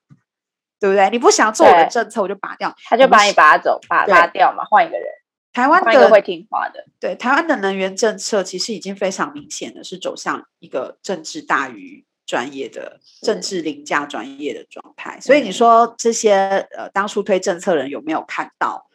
[0.79, 1.07] 对不对？
[1.11, 5.05] 你不想做我的政策，我就拔掉，他就把你拔走，拔拉掉嘛，换一个人。
[5.53, 15.19] 台湾的会听话的，对台湾的能源政策其实已经非常明显的是走向一个政治大于专业的政治凌驾专业的状态。
[15.21, 18.89] 所以你说这些呃当初推政策人有没有看到？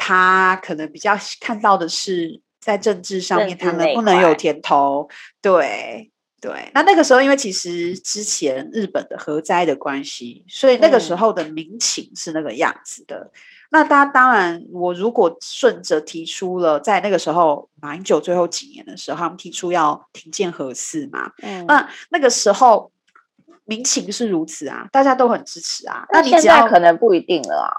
[0.00, 5.08] 他可能比较看到的是在政治上面他能不能有甜头？
[5.42, 6.70] 对对。
[6.72, 13.32] 那那个时候因为其实之前日本的核灾的关系，所以那个时候的民情是那个样子的。
[13.70, 22.90] 那他当然，我如果顺着提出了，在那个时候，马英九最后几年的时候，他们提出要停建核四嘛，嗯，那那个时候
[23.66, 26.06] 民情是如此啊，大家都很支持啊。
[26.10, 27.70] 那你现在可能不一定了啊。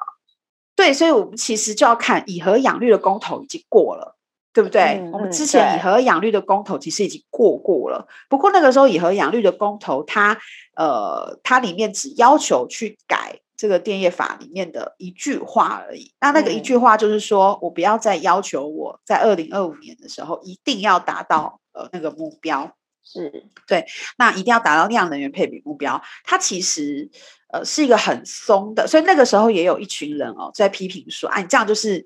[0.76, 4.16] 对，所以我们其实就要看以核养绿的公投已经过了，
[4.54, 5.00] 对不对？
[5.02, 10.38] 嗯，我们之前以核养绿的公投其实已经过过了，不过那个时候以核养绿的公投，它
[10.76, 13.40] 呃，它里面只要求去改。
[13.60, 16.14] 这个电业法里面的一句话而已。
[16.22, 23.86] 那那个一句话就是说，嗯、我不要再要求我在二零二五年的时候一定要达到呃那个目标，是对。
[24.18, 27.10] 那一定要达到量能源配比目标，它其实
[27.52, 28.88] 呃是一个很松的。
[28.88, 32.06] 所以那个时候也有一群人哦在批评说，哎，你这样就是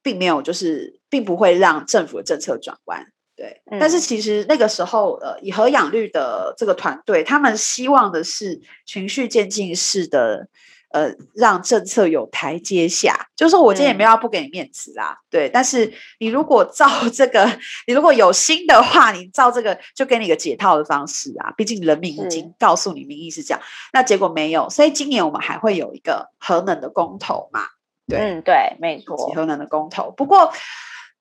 [0.00, 3.06] 并没有就是并不会让政府的政策转弯。
[3.36, 10.48] 对，嗯、但是其实那个时候呃以核养绿的这个团队，他们希望的是循序渐进式的。
[10.94, 15.48] 呃，让政策有台阶下，就是说我今天也没有要不给你面子啦，嗯、对。
[15.48, 17.44] 但是你如果照 这个，
[17.88, 21.52] 你如果有心的话，你照这个就给你个解套的方式啊。
[21.56, 23.60] 毕竟人民已经告诉你民意是这样，
[23.92, 27.62] 那结果没有，所以今年我们还会有一个核能的公投嘛？
[28.06, 30.12] 对，嗯，对，没错，核能的公投。
[30.12, 30.52] 不过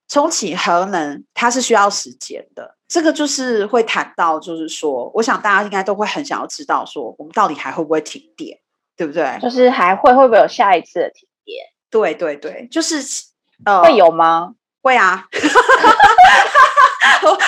[0.08, 8.60] 重启核能它是需要时间的，这个就是会谈到，就是说，我想大家应该都会很想要知道，说我们到底还会不会停电？
[8.96, 9.38] 对不对？
[9.42, 11.66] 就是还会会不会有下一次的停电？
[11.90, 12.98] 对对对，就是
[13.66, 14.54] 呃，会有吗？
[14.82, 15.28] 会啊。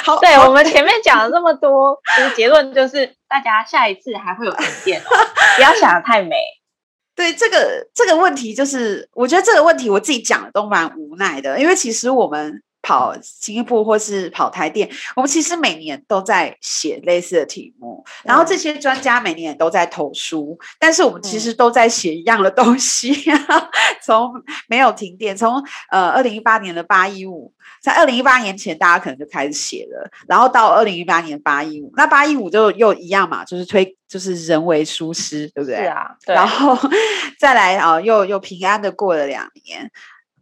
[0.03, 5.10] 好， 对我们前面讲了这么多，其实结论就是大家下一次还会有停电哦，
[5.55, 6.36] 不要想得太美。
[7.15, 23.15] 对这个这个问题，就是我觉得这个问题我自己讲的都蛮无奈的，因为其实我们跑经济部或是跑台电，我们其实每年都在写类似的题目，然后这些专家每年也都在投书，但是我们其实都在写一样的东西。
[24.06, 24.32] 从
[24.67, 35.78] 没有停电，从呃二零一八年的八一五，在二零一八年前大家可能就开始写了，然后到二零一八年八一五，那八一五就又一样嘛，就是推就是人为疏失，对不对？
[35.78, 36.15] 是啊。
[36.28, 36.78] 然后
[37.39, 39.89] 再来啊，又又平安的过了两年，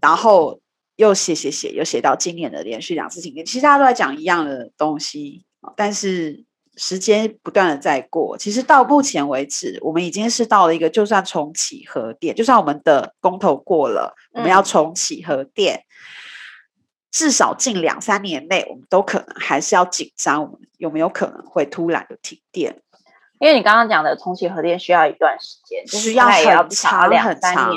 [0.01, 0.60] 然后。
[0.95, 6.43] 又写写写，又写到今年的连续两次停电，其实大家都在讲一样的东西，但是
[6.75, 8.38] 时间不断的在过。
[8.38, 22.82] 其实到目前为止，我们已经是到了一个，就算重启核电，就算我们的公投过了，我们要重启核电，嗯、至少近两三年内，我们都可能还是要紧张，我们有没有可能会突然的停电？
[23.39, 27.73] 因为你刚刚讲的重启核电需要一段时间，需要很长很长。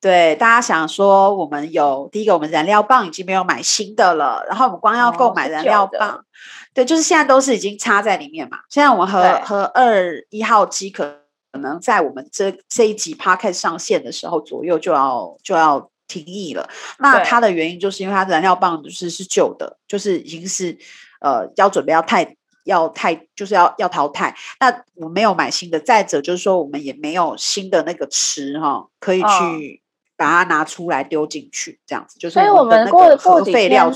[0.00, 6.24] 对，大家想说，我们有第一个，我们燃料棒已经没有买新的了，然后我们光要购买燃料棒，哦、
[6.72, 8.58] 对，就是现在都是已经插在里面嘛。
[8.68, 11.18] 现在我们和和二一号机可
[11.60, 16.68] 能在我们这这一集 Podcast 上线的时候左右就要就要停役了。
[17.00, 20.78] 那它的原因就是因为它的燃料棒就是是旧的，就是已经是
[21.20, 24.32] 呃要准备要太要太就是要要淘汰。
[24.60, 29.82] 那我没有买新的，再者就是说我们也没有新的那个池哈可以去。
[30.18, 32.34] 哦把它拿出来丢进去，这样子就是。
[32.34, 33.92] 所以我们过过几天，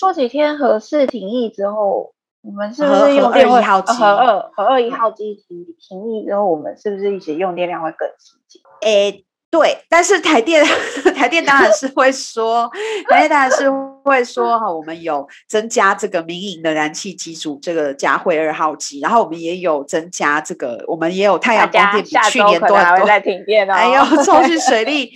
[0.00, 3.62] 过几天核四停役之后，我们是不是用电会？
[3.62, 8.60] 核二核二一号机停停役之后，我们是不是一些用电量会更激进？
[8.80, 10.64] 诶，对，但是台电
[11.14, 12.68] 台电当然是会说，
[13.08, 13.70] 台电当然是
[14.02, 25.12] 会说哈，我们有增加这个民营的燃气机组，这个嘉惠二号机，然后我们也有增加这个，我们也有太阳光电比去年多很多，在停电哦，还有抽蓄水 力。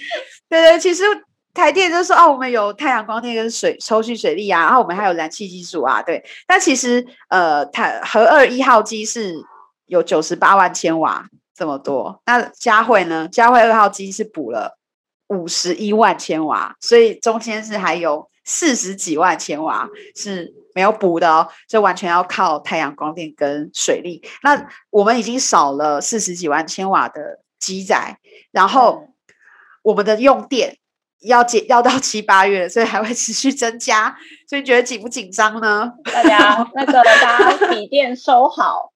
[0.48, 1.02] 对对，其实
[1.52, 6.24] 台电就是说哦，我们有太阳光电跟水抽蓄水力啊，然后我们还有燃气机组啊，对。
[6.46, 9.34] 但其实呃，台核二一号机是
[9.86, 13.26] 有九十八万千瓦这么多，那嘉惠呢？
[13.26, 14.78] 嘉惠二号机是补了
[15.28, 24.22] 五十一万千瓦，所以中间是还有四十几万千瓦是没有补的哦，就完全要靠太阳光电跟水力。
[24.42, 28.18] 那我们已经少了四十几万千瓦的机载，
[28.52, 29.08] 然后。
[29.86, 30.78] 嗯我们的用电
[31.22, 34.16] 要减要到七八月，所以还会持续增加，
[34.48, 35.92] 所以觉得紧不紧张呢？
[36.12, 38.92] 大家那个大家笔电收好，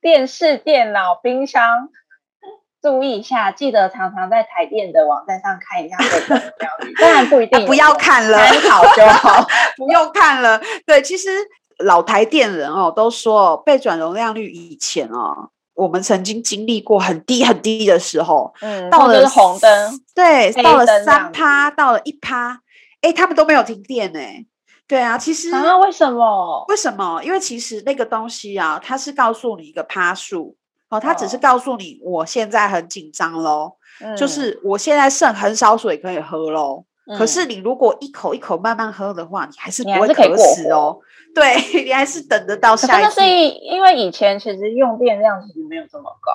[0.00, 1.88] 电视、电脑、冰箱
[2.80, 6.94] 注意一下，记得常常在台电的网站上看一下这个标题。
[7.00, 9.44] 当然不一定、啊，不要看了，参考就好，
[9.76, 10.62] 不用看了。
[10.86, 11.28] 对，其实
[11.84, 15.50] 老台电人哦都说，备转容量率以前哦。
[15.78, 22.60] 我们曾经经历过很低很低的时候，嗯，到了红灯，对，到了三趴，到了一趴，
[23.00, 24.18] 哎，他们都没有停电呢。
[24.88, 26.64] 对啊，其实啊，为什么？
[26.68, 27.22] 为什么？
[27.22, 30.56] 因为其实那个东西啊，它是告诉你一个趴数
[30.88, 36.84] 哦，它只是告诉你我现在很紧张喽，嗯、就是我现在剩很少水可以喝喽。
[37.08, 41.00] 嗯、可是你如果一口一口慢慢喝的话，你还是不会渴死哦。
[41.34, 46.32] 对， 你还是等得到下一是因为以前其实用电量其实没有这么高，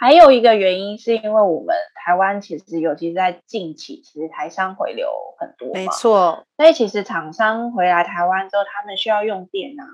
[0.00, 6.44] 还有一个原因是因为我们台湾其实尤其是在近期，其实台商回流很多，没错。
[6.56, 9.84] 所以其实厂商回来台湾之后，他们需要用电啊，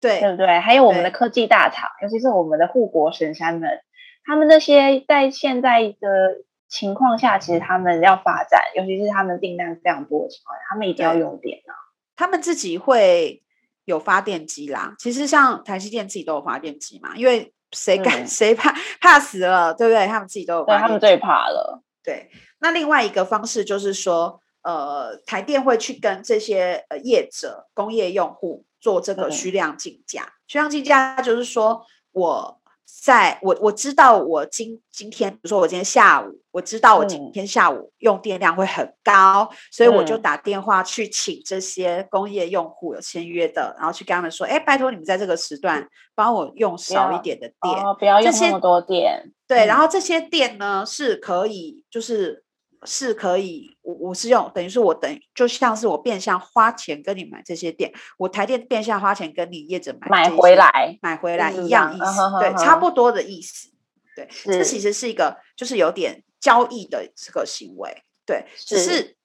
[0.00, 0.58] 对，对不对？
[0.58, 3.80] 还有我们的科技大厂，尤其是我们的护国神山们，
[4.24, 6.44] 他们那些在现在的。
[6.70, 11.74] 情况下，其实他们要发展，尤其是他们订单非常多的情况下，他们一定要用电啊。
[12.16, 13.42] 他们自己会
[13.84, 14.94] 有发电机啦。
[14.98, 20.06] 其实像台积电自己都有发电机嘛，因为谁敢 谁怕怕死了，对不对？
[20.06, 20.82] 他们自己都有发电机。
[20.82, 21.82] 对，他们最怕了。
[22.04, 22.30] 对，
[22.60, 30.34] 那另外一个方式就是说，呃，台电会去跟这些呃业者、工业用户做这个虚量竞价。
[30.46, 32.59] 虚量竞价就是说我。
[33.02, 49.32] 在我我知道我今今天，比如说我今天下午，我知道我今天下午用电量会很高，嗯、所以我就打电话去请这些工业用户有签约的，然后去跟他们说，哎，拜托你们在这个时段帮我用少一点的电，哦、不要用那么多电。
[49.46, 52.44] 对，然后这些电呢是可以就是。
[52.86, 63.68] 是可以，我我是用等于是我等于就像是我变相花钱跟你买这些店，我台电变相花钱跟你业者买买回来买回来一样意思，对，差不多的意思，
[64.16, 69.16] 对，这其实是一个就是有点交易的这个行为，对，只是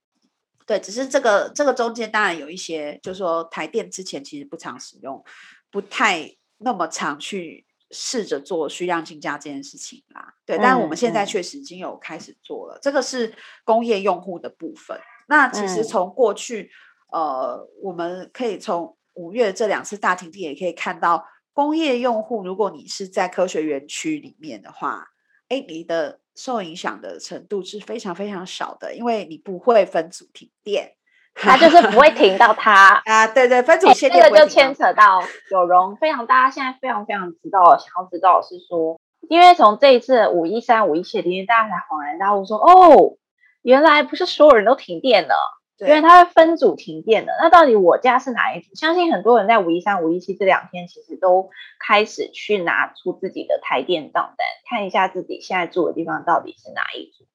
[0.65, 5.23] 对，只是这个这个中间当然有一些，就是说台电之前其实不常使用，
[5.71, 7.64] 不太那么常去。
[7.91, 14.99] 试着做需量竞价这件事情啦，对，但我们现在确实已经有开始做了，这个是工业用户的部分。
[15.27, 16.71] 那其实从过去，
[17.11, 25.07] 呃，我们可以从五月这两次大停电也可以看到，工业用户，如果你是在科学园区里面的话，
[25.47, 30.95] 哎，你的受影响的程度是非常非常少的，因为你不会分组停电，
[31.45, 35.21] 它就是不会停到他啊，对对，分组限电，这个就牵扯到
[35.51, 43.17] 有容非常大家现在非常非常知道，想要知道的是说，因为从这一次五一三五一七停电，大家才恍然大悟说，哦，
[43.61, 45.35] 原来不是所有人都停电了。
[45.77, 48.73] 因为它会分组停电的，那到底我家是哪一组？
[48.75, 51.49] 相信很多人在五一三、五一七这两天，其实都
[51.85, 57.25] 开始去拿出自己的台电账单，看一下自己现在住的地方到底是哪一组。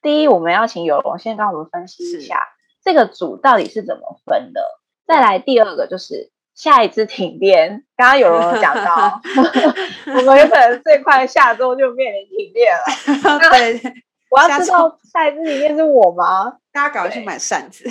[0.00, 2.48] 第一，我们要请有容先帮我们分析一下
[2.84, 4.60] 这个组到底是怎么分的。
[5.06, 9.20] 再来，第二个就是下一次停电，刚刚有容有讲到，
[10.14, 13.38] 我们有可能最快下周就面临停电了。
[13.50, 13.94] 对。
[14.30, 16.52] 我要知道下一次停电是我吗？
[16.72, 17.84] 大家赶快去买扇子，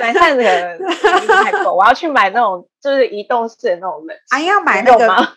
[0.00, 1.64] 买扇子可能太贵。
[1.64, 5.34] 我要去买那种就是移动式的那种冷气啊，要买那个吗？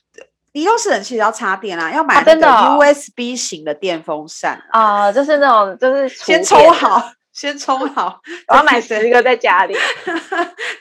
[0.53, 2.47] 移动式冷气要插电啊，要买那个
[2.83, 7.11] USB 型的电风扇啊，就是那种就是先抽好。
[7.33, 9.75] 先充 好，我要买十个在家里。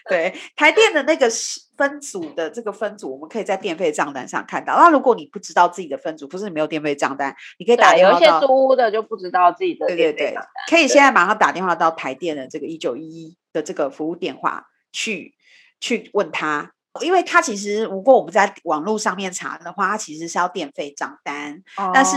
[0.09, 1.29] 对，台电的那个
[1.77, 4.75] 分组的这个分组，我们可以在电费账单上看到。
[4.77, 8.21] 那如果你不知道自己的分组，不是你没有电费账单，你可以打电话到。
[8.21, 10.13] 有一些租屋的就不知道自己的电费。
[10.13, 10.37] 对对对，
[10.69, 15.35] 可以现在马上打电话到台电的这个一九一一的这个服务电话去
[15.81, 16.73] 去问他。
[17.01, 22.17] 因为它其实，如果我们在网络上面查的话，它其实是要电费账单，哦、但是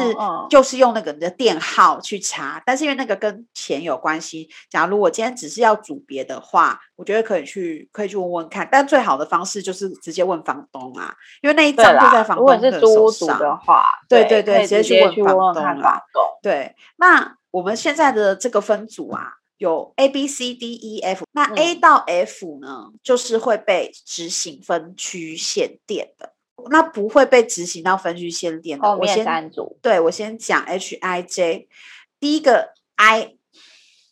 [0.49, 2.61] 就是用那个你的电号去查。
[2.65, 8.67] 但是因为那个跟钱有关系，假如我今天只是要组别的话，我觉得可以去可以去问问看。
[8.71, 11.13] 但最好的方式就是直接问房东啊，
[11.43, 15.76] 因为那一张就在房东的手上的话，对对对，直接去问房东啊。
[15.82, 19.34] 房东对，那我们现在的这个分组啊。
[19.64, 26.34] 有 A B C D E F，那 A 到 F 呢，嗯、就是会被执行分区限电的，
[26.70, 28.97] 那不会被执行到分区限电的。
[28.97, 29.49] 我先
[29.82, 31.70] 对我先讲 H I J，
[32.20, 33.36] 第一个 I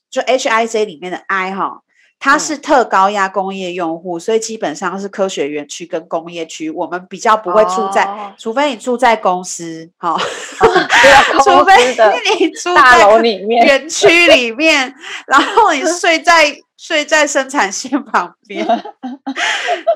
[0.09, 1.83] 就 H I J 里面的 I 哈。
[2.23, 10.11] 它是特高压工业用户，所以基本上是科学园区跟工业区，我们比较不会住在，哦、除非你住在公司，哈、
[10.61, 10.67] 哦，
[11.43, 11.95] 除非
[12.39, 14.93] 你住在大楼里面、园区里面，
[15.25, 18.67] 然后你 睡在睡在生产线旁边，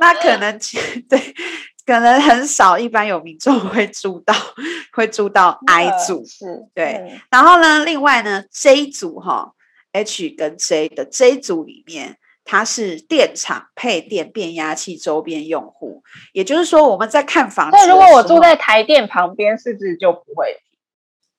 [0.01, 0.59] 那可能
[1.07, 1.19] 对，
[1.85, 4.33] 可能很少，一般有民众会住到
[4.93, 9.51] 会住到 I 组，是对，嗯、然后呢，另外呢 J 组哈。
[9.95, 17.77] H 跟 J 的 J 组里面，它是电厂配电变压器周边用户，也就是说，我们在看房子。
[17.77, 20.57] 那如果我住在台电旁边，是不是就不会？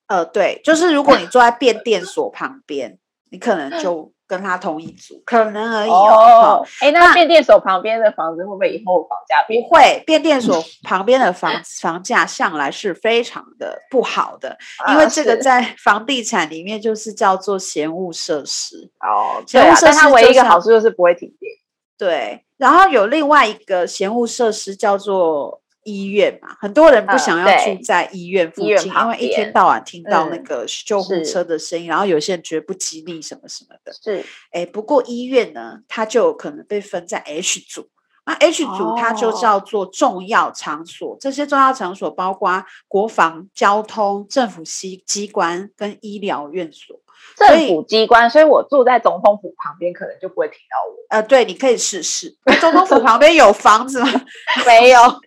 [0.06, 2.98] 呃，对，就是如果你坐在变电所旁边，
[3.30, 4.12] 你可能就。
[4.26, 6.66] 跟他同一组，可能而已哦。
[6.80, 9.42] 哎、哦，那变电所旁边的房子会不会以后房价？
[9.46, 18.90] 不会，变电所旁边的房 房价向来是非常的不好的，啊、因为这个在房地产里面就是叫做嫌恶设施。
[19.00, 21.52] 哦，嫌恶设施、就是，但它唯一一个好处就是不会停电。
[21.98, 25.60] 对，然后有另外一个嫌恶设施叫做。
[25.86, 33.92] 医院嘛，很多人不想要住在医院附近，因为一天到晚听到那个救护车的声音，嗯、然后有些人觉得不吉利什么什么的。
[33.92, 37.88] 是，哎，不过医院呢，它就有可能被分在 H 组。
[38.26, 47.00] 那 H 组它就叫做重要场所，哦、这些重要场所包括国防、交通、政府机机关跟医疗院所。
[47.36, 50.94] 政府机关，所以我住在总统府旁边，可能就不会提到我。
[51.08, 52.34] 呃，对，你可以试试。
[52.60, 54.08] 总统府旁边有房子吗？
[54.66, 55.00] 没有。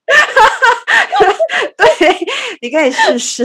[1.78, 1.88] 对，
[2.62, 3.44] 你可以试试。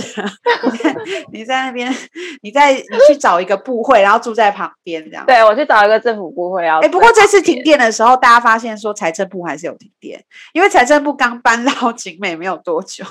[0.62, 0.96] 你在
[1.32, 1.94] 你在那边，
[2.42, 5.24] 你在你去找一个部会，然后住在旁边这样。
[5.26, 6.80] 对，我去找一个政府部会，然后。
[6.80, 13.04] 哎，不过这次停电的时候，大家发现说财政部还是有停电，因为财政部刚搬到景美没有多久，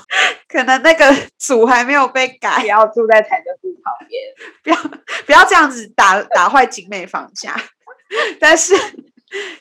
[0.48, 2.60] 可能那个组还没有被改。
[2.60, 4.20] 不要住在财政部旁边，
[4.62, 4.76] 不 要
[5.26, 5.33] 不要。
[5.42, 7.56] 这样子打打坏景美房价，
[8.38, 8.74] 但是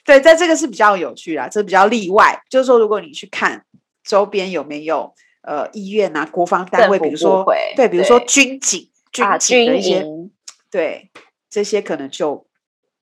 [0.04, 2.38] 对，在这个是比较有趣啊，这比较例外。
[2.50, 3.66] 就是说，如果你去看
[4.04, 7.46] 周边有没有呃医院啊、国防单位，比如说
[7.78, 10.06] 对，比如说军警、军警的一些，
[10.70, 11.10] 对
[11.50, 12.46] 这些可能就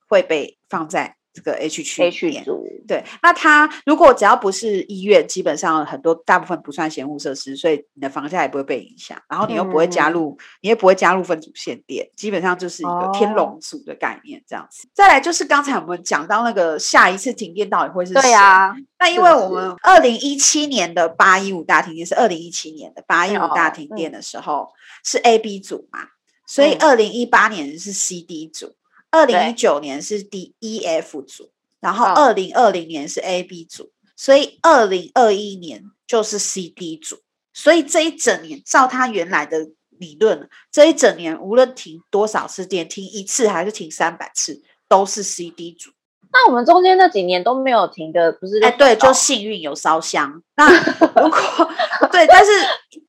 [0.09, 1.16] 会被放在。
[1.37, 9.21] 这个 H 区 H 组对，那它如果只要不是医院，基本上很多大部分不算嫌恶设施，所以你的房价也不会被影响。
[9.29, 14.87] 然后你又不会加入，嗯、你也不会加入分组限电，基本上就是一个天龙组的概念这样子。
[14.87, 18.23] 哦、再来就是刚才我们讲到那个下一次停电到底会是谁？
[18.23, 24.73] 对啊，那因为我们二零一七年的八一五大停电是二零一七年的八一五大停电的时候
[25.05, 25.99] 是 A B 组嘛，
[26.47, 28.75] 所以二零一八年是 C D 组。
[29.11, 31.51] 二零一九年是 D E F 组，
[31.81, 37.19] 然后二零二零年是 A B 组，所以二零二一年就是 C D 组。
[37.53, 45.91] 所以这一整年，照他原来的理论，这一整年无论停多少次电，停一次还是停三百次，都是 C D 组。
[46.31, 48.63] 那我们中间那几年都没有停的，不是？
[48.63, 50.43] 哎，对，就幸运有烧香。
[50.55, 51.71] 那如果
[52.13, 52.51] 对，但是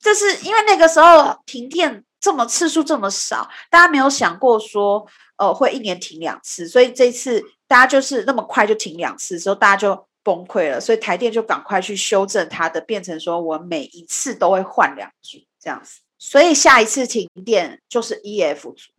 [0.00, 5.06] 就是因为那个时候停电这么次数这么少，大家没有想过说，
[5.36, 18.92] 呃，会一年停两次，所以这次大家就是那么快就停两次，之后大家就崩溃了，所以台电就赶快去修正它的，变成说我每一次都会换两组这样子，所以下一次停电就是 EF 组。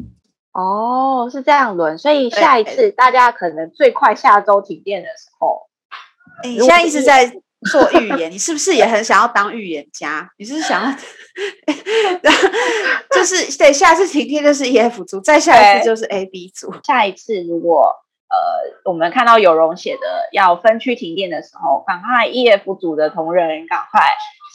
[0.52, 5.68] 哦，是这样轮，所以下一次大家可能最快下周停电的时候，
[6.44, 7.32] 欸、你现在一直在
[7.72, 10.30] 做预言，你是不是也很想要当预言家？
[10.38, 10.96] 你是，是想要，
[13.12, 16.74] 就是对，下一次停电就是 EF 组，再下一次就是 AB 组。
[16.84, 17.96] 下一次如果
[18.30, 18.38] 呃
[18.86, 20.02] 我们看到有容写的
[20.32, 24.02] 要分区停电的时候，赶快 EF 组的同仁赶快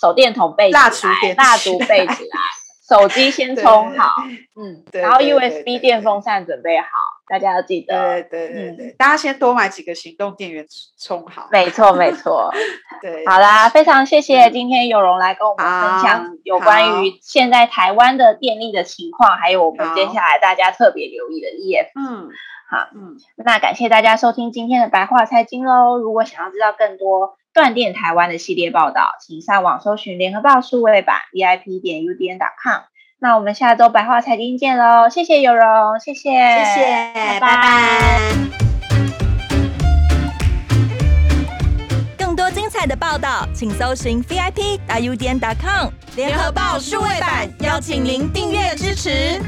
[0.00, 2.38] 手电筒备起来，蜡烛蜡烛备起来。
[2.86, 4.10] 手机先 充好，
[4.60, 6.86] 嗯，然后 USB 电风扇准备好，
[7.26, 10.66] 大家要记得，对对对对，大家先多买几个行动电源
[11.00, 11.48] 充好。
[11.50, 12.50] 没错没错，
[13.00, 21.86] 对，好啦，非常谢谢今天有容来跟我们分享有关于现在台湾的电力的情况，还有我们接下来大家特别留意的 EF。
[21.94, 22.28] 嗯，
[22.70, 25.96] 好，嗯，那感谢大家收听今天的白话财经喽。
[25.98, 32.82] 如果想要知道更多断电台湾的系列报道，请上网搜寻联合报数位版 VIP 点 UDN.com。
[33.20, 35.08] 那我们下周白话财经见喽！
[35.08, 38.20] 谢谢有容，谢谢，谢谢，拜拜。
[42.18, 45.90] 更多精彩的报道，请搜寻 VIP IU 点 COM。
[46.16, 49.40] 联合报数位版，邀请您订阅支持。